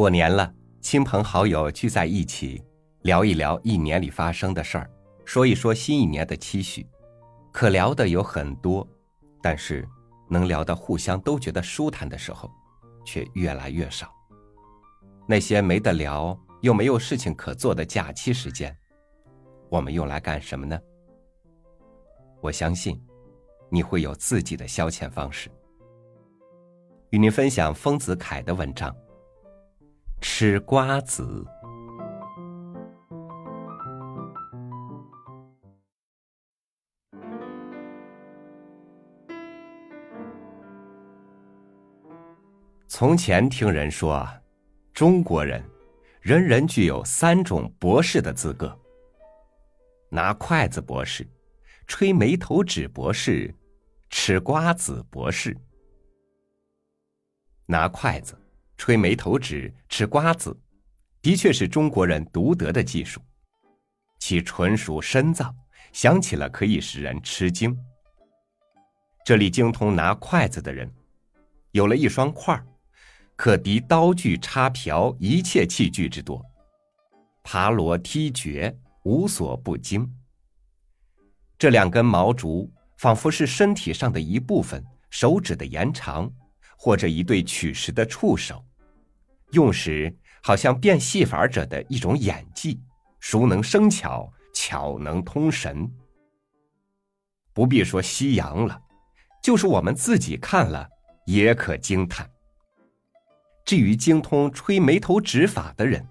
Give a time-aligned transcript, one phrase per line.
[0.00, 2.64] 过年了，亲朋好友聚在一起，
[3.02, 4.90] 聊一聊一年里发生的事儿，
[5.26, 6.86] 说一说新一年的期许。
[7.52, 8.88] 可聊的有很多，
[9.42, 9.86] 但是
[10.30, 12.50] 能聊到互相都觉得舒坦的时候，
[13.04, 14.10] 却越来越少。
[15.28, 18.74] 那些没得聊又没有事情可做的假期时间，
[19.68, 20.80] 我们用来干什么呢？
[22.40, 22.98] 我相信，
[23.68, 25.50] 你会有自己的消遣方式。
[27.10, 28.96] 与您分享丰子恺的文章。
[30.20, 31.46] 吃瓜子。
[42.86, 44.28] 从前听人说，
[44.92, 45.64] 中国人
[46.20, 48.78] 人人具有三种博士的资格：
[50.10, 51.26] 拿筷子博士、
[51.86, 53.54] 吹眉头纸博士、
[54.10, 55.56] 吃瓜子博士。
[57.64, 58.36] 拿筷子。
[58.80, 60.58] 吹眉头纸、吃瓜子，
[61.20, 63.20] 的确是中国人独得的技术，
[64.18, 65.54] 其纯属深造，
[65.92, 67.76] 想起了可以使人吃惊。
[69.22, 70.90] 这里精通拿筷子的人，
[71.72, 72.66] 有了一双筷儿，
[73.36, 76.42] 可敌刀具、叉瓢一切器具之多，
[77.42, 80.10] 爬罗踢橛无所不精。
[81.58, 86.32] 这两根毛竹仿佛是身体上的一部分，手指的延长，
[86.78, 88.64] 或者一对取食的触手。
[89.52, 92.80] 用时好像变戏法者的一种演技，
[93.18, 95.90] 熟能生巧，巧能通神。
[97.52, 98.80] 不必说西洋了，
[99.42, 100.88] 就是我们自己看了
[101.26, 102.30] 也可惊叹。
[103.64, 106.06] 至于精通吹眉头指法的人，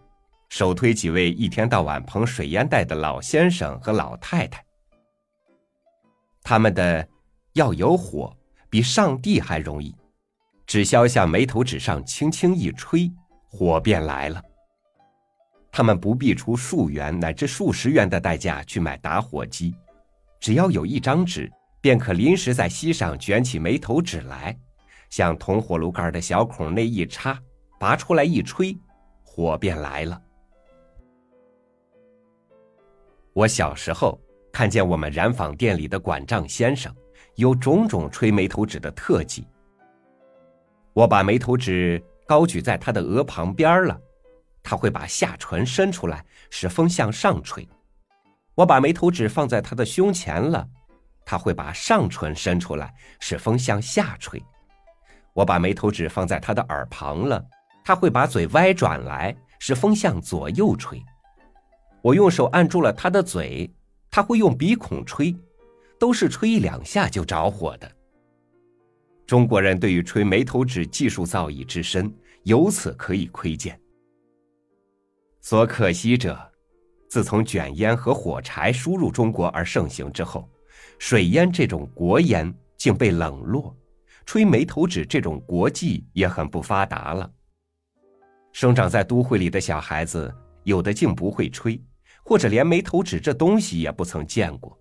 [0.49, 4.63] 首推几位一天到晚捧水烟袋的老先生和老太太。
[6.43, 7.07] 他们的
[7.53, 8.35] 要有火，
[8.69, 9.95] 比上帝还容易，
[10.65, 13.11] 只需要向眉头纸上轻轻一吹。
[13.49, 14.41] 火便来了。
[15.71, 19.75] 他们不必出数元乃至数十元的代价去买打火机，
[20.39, 21.49] 只要有一张纸，
[21.79, 24.57] 便可临时在锡上卷起眉头纸来，
[25.09, 27.39] 向铜火炉盖的小孔内一插，
[27.79, 28.75] 拔出来一吹，
[29.23, 30.21] 火便来了。
[33.33, 34.19] 我小时候
[34.51, 36.93] 看见我们染坊店里的管账先生
[37.35, 39.47] 有种种吹眉头纸的特技。
[40.93, 42.03] 我把眉头纸。
[42.29, 43.99] 高举在他的额旁边了，
[44.61, 47.67] 他会把下唇伸出来，使风向上吹；
[48.53, 50.63] 我把眉头纸放在他的胸前了，
[51.25, 54.39] 他会把上唇伸出来，使风向下吹；
[55.33, 57.43] 我把眉头纸放在他的耳旁了，
[57.83, 60.99] 他会把嘴歪转来，使风向左右吹；
[62.03, 63.73] 我用手按住了他的嘴，
[64.11, 65.35] 他会用鼻孔吹，
[65.99, 67.91] 都是吹一两下就着火的。
[69.29, 72.11] 中国人对于吹眉头纸技术造诣之深，
[72.45, 73.79] 由此可以窥见。
[75.39, 76.35] 所可惜者，
[77.07, 80.49] 自从卷烟和火柴输入中国而盛行之后，
[80.97, 83.77] 水烟这种国烟竟被冷落，
[84.25, 87.31] 吹眉头纸这种国技也很不发达了。
[88.51, 91.79] 生长在都会里的小孩子，有的竟不会吹，
[92.25, 94.75] 或者连眉头纸这东西也不曾见过。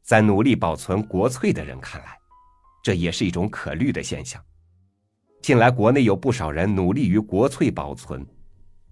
[0.00, 2.16] 在努力保存国粹的人看来，
[2.86, 4.40] 这也是一种可虑的现象。
[5.42, 8.24] 近来国内有不少人努力于国粹保存，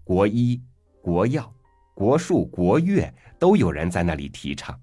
[0.02, 0.60] 国医、
[1.00, 1.48] 国药、
[1.94, 4.76] 国术、国乐都有人在那里提倡。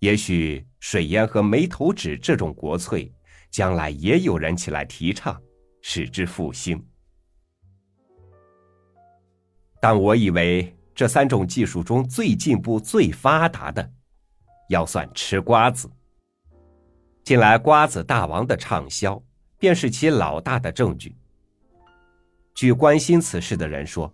[0.00, 3.14] 也许水烟和眉头纸这种国粹，
[3.48, 5.40] 将来也有人起来提倡，
[5.80, 6.84] 使之复兴。
[9.80, 13.88] 但我以为这三种技术中最进步、最发达的，
[14.68, 15.88] 要算吃瓜子。
[17.24, 19.18] 近来瓜子大王的畅销，
[19.58, 21.16] 便是其老大的证据。
[22.54, 24.12] 据关心此事的人说，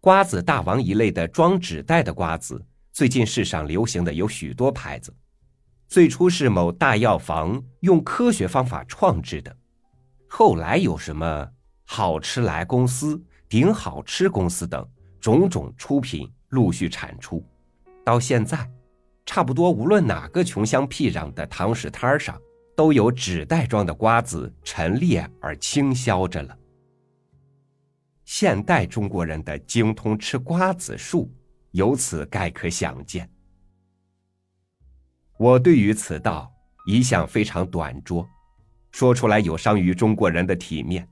[0.00, 2.60] 瓜子大王一类的装纸袋的瓜子，
[2.92, 5.14] 最近世上流行的有许多牌子。
[5.86, 9.56] 最初是某大药房用科学方法创制的，
[10.26, 11.48] 后来有什么
[11.84, 14.84] 好吃来公司、顶好吃公司等
[15.20, 17.46] 种种出品陆续产出，
[18.04, 18.68] 到现在。
[19.24, 22.40] 差不多，无论哪个穷乡僻壤的堂食摊上，
[22.74, 26.56] 都有纸袋装的瓜子陈列而倾销着了。
[28.24, 31.30] 现代中国人的精通吃瓜子术，
[31.70, 33.28] 由此概可想见。
[35.38, 36.52] 我对于此道
[36.86, 38.28] 一向非常短拙，
[38.90, 41.08] 说出来有伤于中国人的体面，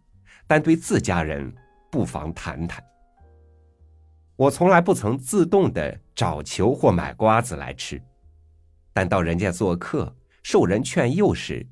[0.47, 1.53] 但对自家人
[1.91, 2.83] 不妨谈谈。
[4.41, 8.01] 我从来不曾自动的找球或买瓜子来吃，
[8.91, 11.69] 但到人家做客、受人劝诱时，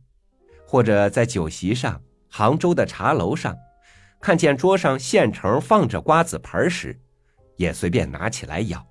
[0.66, 1.98] 或者在酒席上、
[2.28, 3.56] 杭州的茶楼上，
[4.20, 7.00] 看见桌上现成放着瓜子盆时，
[7.56, 8.86] 也随便拿起来咬。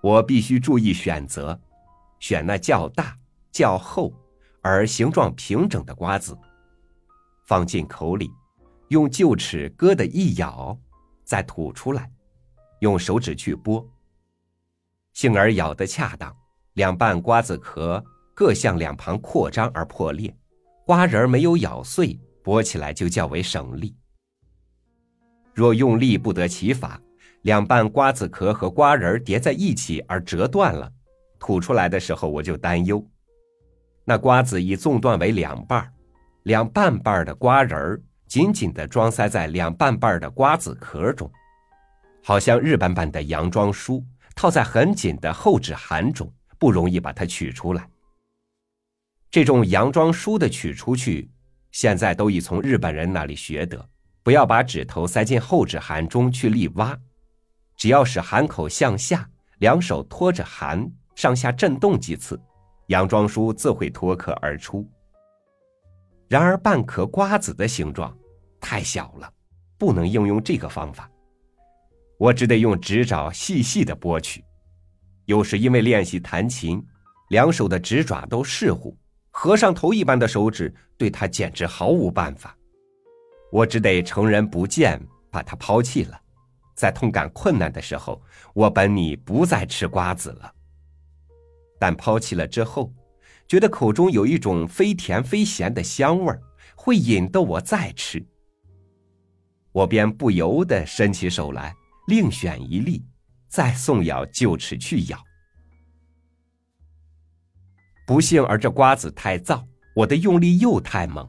[0.00, 1.60] 我必须注意选择，
[2.20, 3.18] 选那较大、
[3.50, 4.14] 较厚
[4.62, 6.38] 而形状平整的瓜子，
[7.44, 8.30] 放进口里，
[8.90, 10.78] 用臼齿咯的一咬，
[11.24, 12.08] 再吐出来，
[12.86, 13.84] 用手指去剥。
[15.12, 16.32] 幸而咬得恰当，
[16.74, 20.32] 两半瓜子壳各向两旁扩张而破裂，
[20.84, 23.96] 瓜仁没有咬碎，剥起来就较为省力。
[25.52, 27.00] 若用力不得其法，
[27.42, 30.88] 两半瓜子壳和瓜仁叠在一起而折断了，
[31.40, 33.04] 吐出来的时候我就担忧，
[34.04, 35.92] 那瓜子已纵断为两半，
[36.44, 41.28] 两半半的瓜仁紧紧地装塞在两半半的瓜子壳中，
[42.28, 46.28] 好像日本版的洋装书套在很紧的厚纸函中，
[46.58, 47.88] 不容易把它取出来。
[49.30, 51.30] 这种洋装书的取出去，
[51.70, 53.88] 现在都已从日本人那里学得。
[54.24, 56.98] 不要把指头塞进厚纸函中去力挖，
[57.76, 60.84] 只要使函口向下，两手托着函
[61.14, 62.36] 上下震动几次，
[62.88, 64.84] 洋装书自会脱壳而出。
[66.26, 68.12] 然而半壳瓜子的形状
[68.60, 69.32] 太小了，
[69.78, 71.08] 不能应用这个方法，
[72.18, 74.44] 我只得用指爪细细的拨去。
[75.26, 76.84] 有时因为练习弹琴，
[77.30, 78.96] 两手的指爪都湿乎，
[79.30, 82.56] 和尚头一般的手指对他简直毫无办法。
[83.52, 86.20] 我只得成人不见，把他抛弃了。
[86.74, 88.22] 在痛感困难的时候，
[88.54, 90.52] 我本拟不再吃瓜子了。
[91.78, 92.92] 但抛弃了之后，
[93.48, 96.40] 觉得口中有一种非甜非咸的香味儿，
[96.74, 98.24] 会引得我再吃。
[99.72, 101.74] 我便不由得伸起手来，
[102.06, 103.04] 另选一粒，
[103.48, 105.18] 再送咬臼齿去咬。
[108.06, 109.64] 不幸而这瓜子太燥，
[109.94, 111.28] 我的用力又太猛，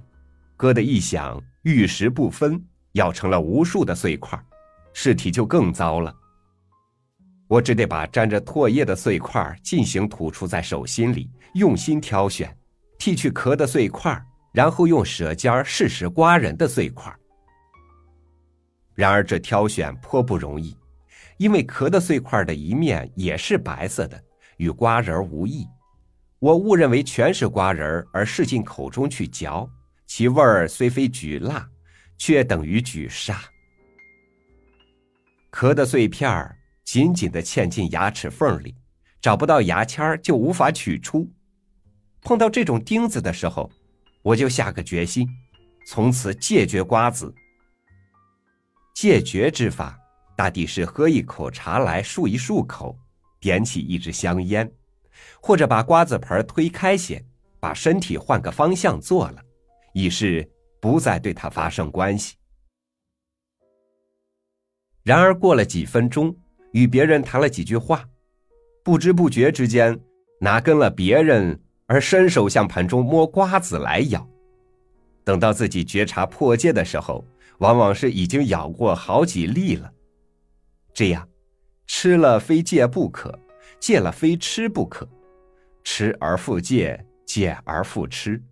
[0.56, 1.42] 咯的一响。
[1.64, 2.64] 玉石不分，
[2.94, 4.42] 咬成了无数的碎块，
[4.94, 6.16] 尸体就更糟了。
[7.48, 12.56] 我只得把沾着唾液的碎块进行吐出在手心里，用心挑选，
[13.00, 14.24] 剔去壳的碎块，
[14.54, 17.14] 然后用舌尖适时刮人的碎块。
[18.98, 20.76] 然而这挑选颇不容易，
[21.38, 24.20] 因为壳的碎块的一面也是白色的，
[24.58, 25.68] 与瓜仁无异。
[26.40, 29.70] 我误认为全是瓜仁而试进口中去嚼。
[30.08, 31.70] 其味儿虽非举辣，
[32.18, 33.40] 却等于举沙。
[35.52, 38.74] 壳的碎片儿紧紧的嵌进牙齿缝里，
[39.22, 41.30] 找不到牙签儿就无法取出。
[42.24, 43.70] 碰到这种钉子的时候，
[44.24, 45.28] 我就下个决心，
[45.86, 47.32] 从此戒绝瓜子。
[49.00, 49.96] 戒绝之法，
[50.36, 52.98] 大抵是喝一口茶来漱一漱口，
[53.40, 54.68] 点起一支香烟，
[55.40, 57.24] 或者把瓜子盆推开些，
[57.60, 59.44] 把身体换个方向坐了。
[59.94, 60.50] 已是
[60.82, 62.38] 不再对他发生关系。
[65.04, 66.36] 然而过了几分钟，
[66.72, 68.04] 与别人谈了几句话，
[68.84, 69.96] 不知不觉之间，
[70.40, 74.28] 拿跟了别人而伸手向盆中摸瓜子来咬。
[75.24, 77.24] 等到自己觉察破戒的时候，
[77.60, 79.92] 往往是已经咬过好几粒了。
[80.94, 81.28] 这样，
[81.86, 83.40] 吃了非戒不可，
[83.80, 85.08] 戒了非吃不可，
[85.84, 88.44] 吃而复戒，戒而复吃。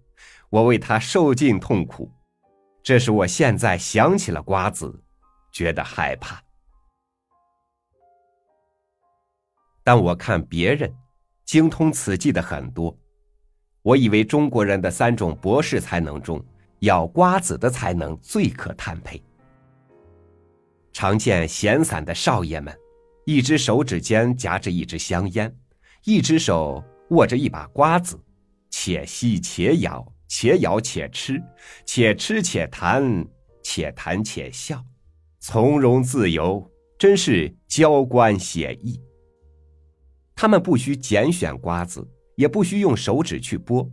[0.49, 2.11] 我为他受尽痛苦，
[2.81, 5.03] 这是我现在想起了瓜子，
[5.51, 6.41] 觉得害怕。
[9.83, 10.91] 但我看别人
[11.45, 12.97] 精通此技的很多，
[13.81, 16.43] 我以为中国人的三种博士才能中，
[16.85, 19.21] 咬瓜子的才能最可叹配。
[20.91, 22.75] 常见闲散的少爷们，
[23.25, 25.55] 一只手指间夹着一支香烟，
[26.05, 28.19] 一只手握着一把瓜子，
[28.71, 30.11] 且吸且咬。
[30.27, 31.41] 且咬且吃，
[31.85, 33.25] 且吃且谈，
[33.61, 34.83] 且谈且笑，
[35.39, 38.99] 从容自由，真是交关写意。
[40.35, 43.87] 他们不需拣选瓜子，也不需用手指去剥，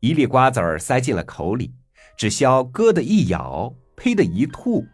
[0.00, 1.74] 一粒瓜子儿塞进了口里，
[2.16, 4.84] 只消咯的一咬，呸的一吐，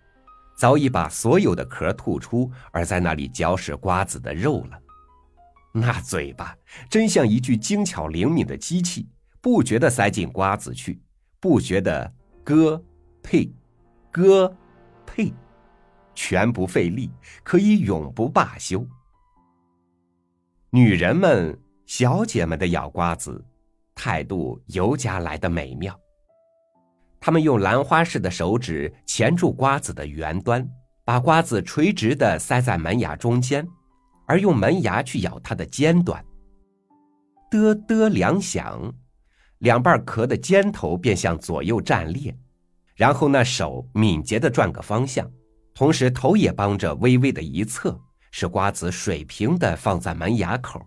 [0.59, 4.79] 早已把所有的壳吐出，而在那里嚼食瓜子的肉了。
[5.73, 6.57] 那嘴巴
[6.89, 9.09] 真像一具精巧灵敏的机器。
[9.43, 11.01] 不觉得塞进瓜子去，
[11.41, 12.13] 不觉得
[12.45, 12.79] 割
[13.23, 13.51] 配，
[14.13, 14.55] 割
[15.07, 15.33] 配，
[16.15, 17.11] 全不费力，
[17.43, 18.87] 可以永不罢休。
[20.69, 23.43] 女人们、小姐们的咬瓜子，
[23.95, 25.99] 态度尤加来的美妙。
[27.21, 30.67] 他们用兰花式的手指钳住瓜子的圆端，
[31.05, 33.67] 把瓜子垂直的塞在门牙中间，
[34.27, 36.25] 而用门牙去咬它的尖端。
[37.51, 38.93] 嘚嘚两响。
[39.59, 42.35] 两瓣壳的尖头便向左右站裂，
[42.97, 45.31] 然后那手敏捷的转个方向，
[45.75, 48.01] 同时头也帮着微微的一侧，
[48.31, 50.81] 使瓜子水平的放在门牙口，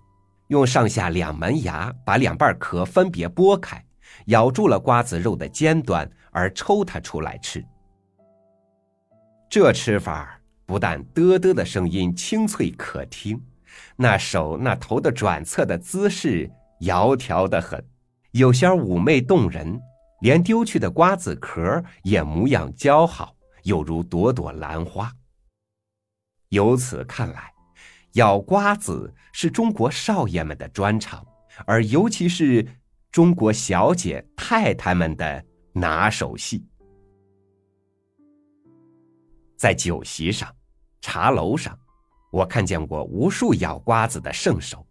[0.48, 3.86] 用上下两门牙把两瓣壳分别剥开，
[4.25, 7.63] 咬住了瓜子肉的尖端而抽它出来吃。
[9.50, 13.42] 这吃法不但嘚嘚的声音清脆可听，
[13.96, 17.82] 那手那头的转侧的姿势窈窕的很，
[18.32, 19.80] 有些妩媚动人。
[20.22, 25.12] 连丢去的瓜子壳也模样姣好，有如朵朵兰花。
[26.48, 27.52] 由此看来，
[28.13, 31.28] 咬瓜子是中国少爷们的专长，
[31.66, 32.66] 而尤其是
[33.12, 36.65] 中国小姐太太们的拿手戏。
[39.58, 40.53] 在酒席上、
[41.01, 41.77] 茶楼上，
[42.32, 44.86] 我看见过无数咬瓜子的圣手。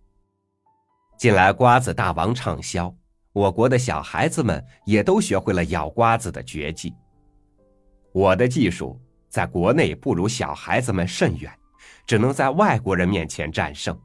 [1.16, 2.94] 近来瓜子大王畅销。
[3.32, 6.94] 我国的小孩子们也都学会了咬瓜子的绝技。
[8.12, 11.50] 我的技术在国内不如小孩子们甚远，
[12.06, 13.98] 只能在外国人面前战胜。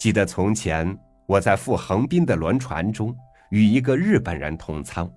[0.00, 3.16] 记得从前我在赴横滨的轮船中
[3.50, 5.10] 与一个日本人同舱，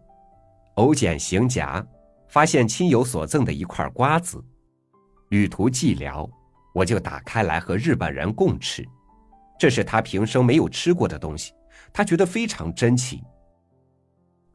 [0.76, 1.86] 偶捡行夹，
[2.28, 4.44] 发现亲友所赠的一块瓜子，
[5.30, 6.30] 旅途寂寥，
[6.74, 8.88] 我就打开来和日本人共吃，
[9.60, 11.54] 这是他平生没有吃过的东西。
[11.94, 13.22] 他觉得非常珍奇。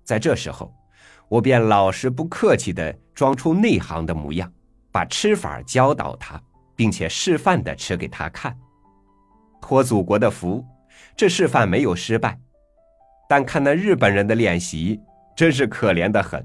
[0.02, 0.73] 在这时候，
[1.28, 4.50] 我便老实不客气的装出内行的模样，
[4.90, 6.40] 把吃法教导他，
[6.75, 8.56] 并且示范的吃给他看。
[9.61, 10.64] 托祖国的福，
[11.14, 12.40] 这示范没有失败。
[13.28, 15.00] 但看那日本人的练习，
[15.37, 16.45] 真是可怜的很。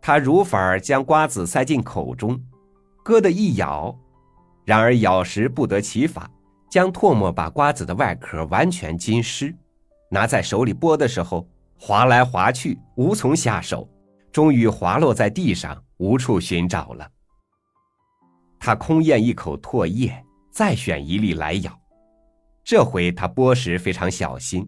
[0.00, 2.40] 他如法将瓜子塞进口中，
[3.04, 3.96] 咯的一咬，
[4.64, 6.30] 然而咬时不得其法，
[6.70, 9.54] 将唾沫把瓜子的外壳完全浸湿。
[10.10, 13.88] 拿在手里剥的时候，滑来滑去，无从下手，
[14.30, 17.08] 终于滑落在地上，无处寻找了。
[18.58, 21.78] 他空咽一口唾液，再选一粒来咬。
[22.64, 24.66] 这回他剥时非常小心，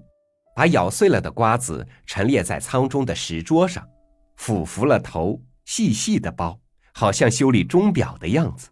[0.58, 3.88] 把咬碎了的瓜子陈列在舱中的石桌上，
[4.34, 6.58] 俯伏了头，细细的剥，
[6.92, 8.68] 好像修理钟表的样子。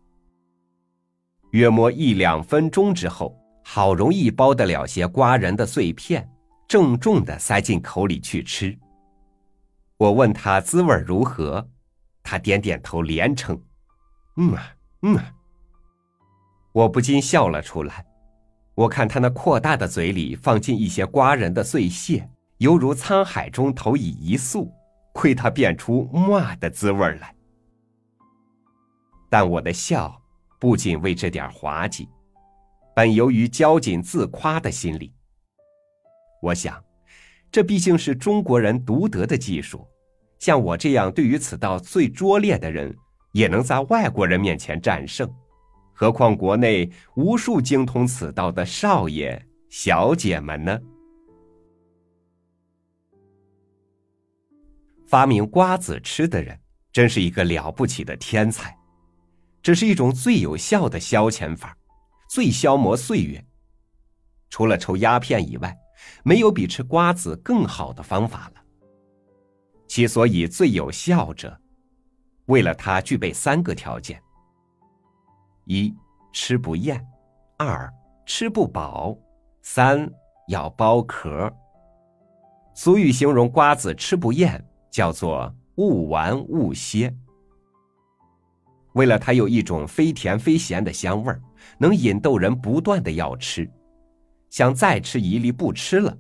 [1.52, 6.28] 约摸一两分钟之后，好容易剥得了些瓜仁的碎片。
[6.66, 8.76] 郑重的塞进口里去吃。
[9.96, 11.70] 我问他滋味如何，
[12.24, 13.62] 他点点头，连称
[14.38, 15.32] ：“嗯啊，嗯啊。”
[16.74, 18.04] 我不禁笑了出来。
[18.76, 22.28] 我看他那扩大的嘴里放进一些瓜仁的碎屑，
[22.58, 24.70] 犹如沧海中投以一粟，
[25.14, 27.34] 亏他变出哇的滋味来。
[29.30, 30.20] 但我的笑
[30.60, 32.06] 不仅为这点滑稽，
[32.94, 35.10] 本由于交紧自夸的心理。
[36.42, 36.78] 我想，
[37.50, 39.86] 这毕竟是中国人独得的技术。
[40.38, 42.94] 像我这样对于此道最拙劣的人，
[43.32, 45.26] 也能在外国人面前战胜，
[45.98, 50.78] 何况国内无数精通此道的少爷小姐们呢？
[55.06, 56.60] 发明瓜子吃的人，
[56.92, 58.76] 真是一个了不起的天才。
[59.62, 61.74] 这是一种最有效的消遣法，
[62.28, 63.42] 最消磨岁月。
[64.50, 65.76] 除了抽鸦片以外。
[66.22, 68.62] 没有比吃瓜子更好的方法了。
[69.88, 71.58] 其所以最有效者，
[72.46, 74.22] 为了它具备三个条件：
[75.66, 75.92] 一
[76.32, 77.04] 吃不厌，
[77.58, 77.92] 二
[78.24, 79.16] 吃不饱，
[79.62, 80.08] 三
[80.46, 81.52] 要剥壳。
[82.72, 87.12] 俗语形容瓜子吃不厌，叫做勿玩勿歇。
[88.92, 91.42] 为了它有一种非甜非咸的香味儿，
[91.78, 93.68] 能引逗人不断的要吃。
[94.48, 96.16] 想再吃一粒不吃了，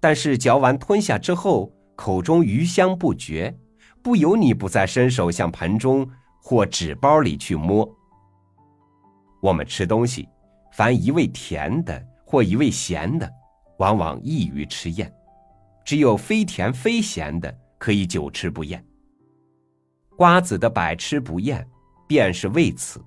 [0.00, 3.54] 但是嚼完吞下之后，口中余香不绝，
[4.02, 6.08] 不由你不再伸手向盆中
[6.40, 7.86] 或纸包里去摸。
[9.40, 10.28] 我们吃东西，
[10.72, 13.30] 凡一味甜的或一味咸的，
[13.78, 15.06] 往往易于吃厌；
[15.84, 18.84] 只有非甜非咸的，可以久吃不厌。
[20.16, 21.66] 瓜子的百吃不厌，
[22.08, 23.04] 便是为此。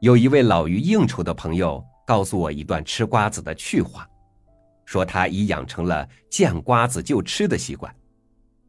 [0.00, 4.08] 有一位老于应酬的朋友告诉我一段吃瓜子的趣话，
[4.86, 7.94] 说他已养成了见瓜子就吃的习惯。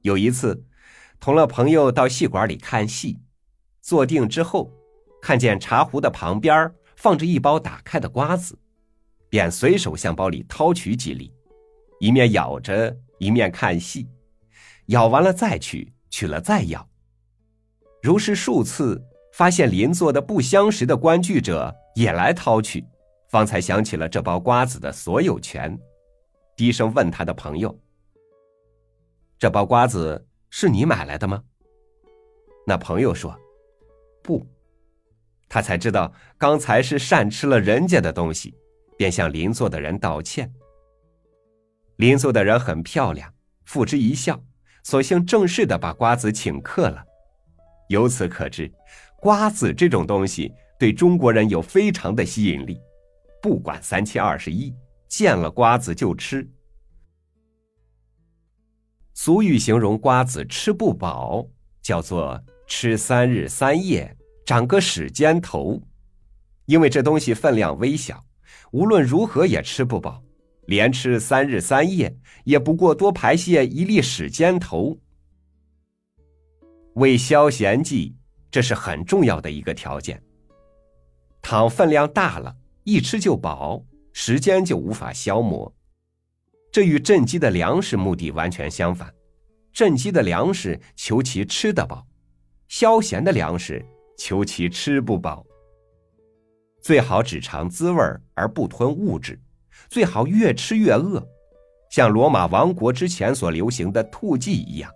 [0.02, 0.62] 有一次，
[1.20, 3.18] 同了朋友到戏馆里看戏，
[3.82, 4.72] 坐定之后，
[5.22, 8.58] 看见茶壶的旁边放着一包打开的瓜子，
[9.30, 11.34] 便随手向包里掏取几粒，
[12.00, 14.08] 一面咬着一面看戏，
[14.88, 16.88] 咬完了再取，取了再咬，
[18.02, 19.04] 如是数次。
[19.34, 22.86] 发现邻座的不相识的观剧者也来掏取，
[23.30, 25.80] 方才想起了这包瓜子的所有权，
[26.54, 27.74] 低声问他的朋友
[29.40, 31.42] ：“这包瓜子是你买来的吗？”
[32.68, 33.34] 那朋友说
[34.22, 34.46] ：“不。”
[35.50, 38.56] 他才知道刚才是擅吃了人家的东西，
[38.98, 40.52] 便向邻座的人道歉。
[41.98, 43.34] 邻座的人很漂亮，
[43.66, 44.42] 付之一笑，
[44.84, 47.04] 索性正式的把瓜子请客了。
[47.90, 48.72] 由此可知，
[49.20, 52.80] 瓜子这种东西对中国人有非常的吸引力，
[53.42, 54.74] 不管三七二十一，
[55.10, 56.50] 见了瓜子就吃。
[59.14, 61.46] 俗语形容瓜子吃不饱，
[61.82, 64.16] 叫做吃三日三夜。
[64.46, 65.82] 长个屎尖头，
[66.68, 68.24] 因为这东西分量微小，
[68.72, 70.24] 无论如何也吃不饱，
[70.68, 74.98] 连吃三日三夜也不过多排泄一粒屎尖头。
[76.94, 78.16] 为消闲剂，
[78.50, 80.22] 这是很重要的一个条件。
[81.42, 85.72] 倘分量大了，一吃就饱，时间就无法消磨。
[86.72, 89.14] 这与赈饥的粮食目的完全相反。
[89.74, 92.06] 赈饥的粮食求其吃得饱，
[92.72, 93.86] 消闲的粮食。
[94.18, 95.44] 求其吃不饱，
[96.80, 98.00] 最好只尝滋味
[98.36, 99.40] 而不吞物质，
[99.90, 101.28] 最好越吃越饿，
[101.90, 104.92] 像罗马王国之前所流行的吐剂一样，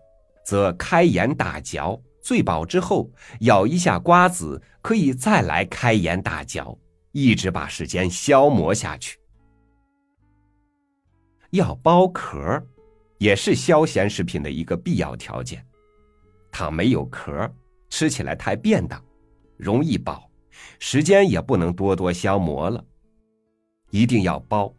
[0.46, 6.78] 则开颜大嚼，醉饱之后咬一下瓜子，可以再来开颜大嚼，
[7.12, 9.18] 一直把时间消磨下去。
[11.50, 12.64] 要剥壳，
[13.18, 15.66] 也是消闲食品的一个必要条件。
[16.52, 17.52] 倘没有壳，
[17.96, 19.02] 吃起来太便当。
[19.56, 20.30] 容易饱，
[20.80, 22.84] 时间也不能多多消磨了。
[23.90, 24.76] 一定要包，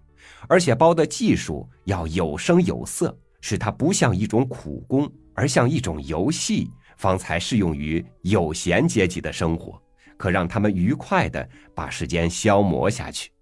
[0.47, 9.83] 而且包的技术要有声有色，使它不像一种苦工，而像一种游戏，方才适用于有闲阶级的生活，
[10.19, 13.33] 可让他们愉快的把时间消磨下去。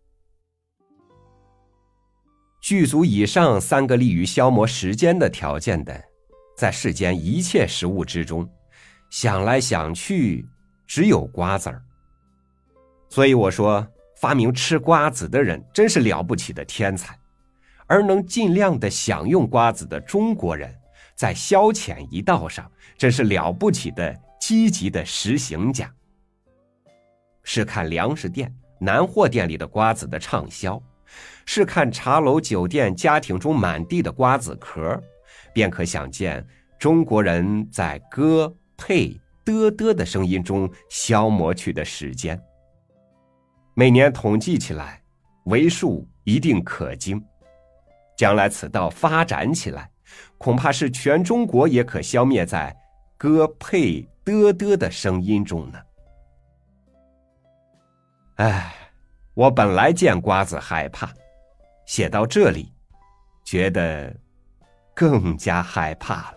[2.62, 6.00] 具足以上三个利于消磨时间的条件的，
[6.56, 8.48] 在世间一切食物之中，
[9.14, 10.44] 想来想去。
[10.88, 11.80] 只有瓜子儿，
[13.08, 17.16] 所以我说，发明吃瓜子的人真是了不起的天才，
[17.86, 20.74] 而能尽量的享用瓜子的中国人，
[21.14, 25.88] 在消遣一道上真是了不起的积极的实行家。
[27.44, 30.80] 是看粮食店、南货店里的瓜子的畅销，
[31.46, 35.00] 是看茶楼、酒店、家庭中满地的瓜子壳，
[35.52, 36.46] 便可想见
[36.78, 39.20] 中国人在歌配。
[39.44, 42.42] 的的的声音中消磨去的时间，
[43.74, 45.02] 每年统计起来，
[45.44, 47.22] 为数一定可惊。
[48.16, 49.90] 将来此道发展起来，
[50.38, 52.74] 恐怕是全中国也可消灭在
[53.18, 55.78] 歌配的的的声音中呢。
[58.36, 58.74] 哎，
[59.34, 61.12] 我本来见瓜子害怕，
[61.84, 62.72] 写到这里，
[63.44, 64.10] 觉得
[64.94, 66.33] 更加害怕了。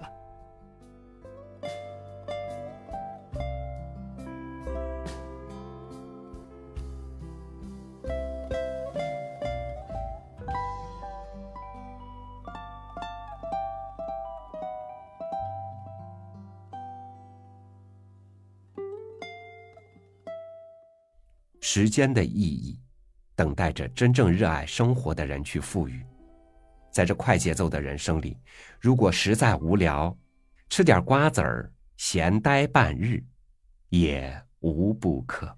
[21.78, 22.80] 时间的意义，
[23.36, 26.04] 等待着真正热爱生活的人去赋予。
[26.90, 28.36] 在这快节奏的人生里，
[28.80, 30.18] 如果实在无聊，
[30.70, 33.24] 吃点瓜子儿，闲呆半日，
[33.90, 35.56] 也无不可。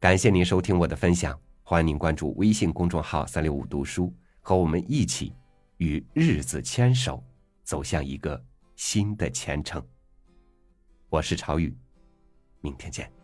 [0.00, 5.32] 感谢您收听我的分享，欢迎您关注微信公众号“三六五读书”，和我们一起
[5.76, 7.24] 与日子牵手，
[7.62, 9.80] 走向一个新的前程。
[11.08, 11.72] 我是朝雨，
[12.60, 13.21] 明天见。